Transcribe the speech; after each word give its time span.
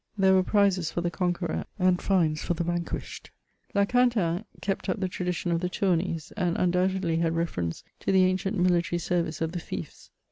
There 0.17 0.33
were 0.33 0.41
prizes 0.41 0.89
for 0.89 1.01
the 1.01 1.11
con 1.11 1.31
queror, 1.31 1.65
and 1.77 2.01
fines 2.01 2.41
for 2.41 2.55
the 2.55 2.63
vanquished. 2.63 3.29
La 3.75 3.85
Quintaine 3.85 4.45
'* 4.51 4.61
kept 4.63 4.89
up 4.89 4.99
the 4.99 5.07
tradition 5.07 5.51
of 5.51 5.59
the 5.59 5.69
Tourneys; 5.69 6.31
and 6.35 6.57
undoubtedly 6.57 7.17
had 7.17 7.35
reference 7.35 7.83
to 7.99 8.11
the 8.11 8.23
anci^t 8.23 8.55
mihtory 8.55 8.99
service 8.99 9.41
of 9.41 9.51
the 9.51 9.59
fiefs. 9.59 10.09